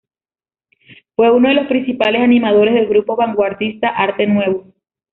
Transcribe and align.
Fue 1.15 1.29
uno 1.29 1.49
de 1.49 1.53
los 1.53 1.67
principales 1.67 2.23
animadores 2.23 2.73
del 2.73 2.87
grupo 2.87 3.15
vanguardista 3.15 3.89
"Arte 3.89 4.25
Nuevo". 4.25 4.73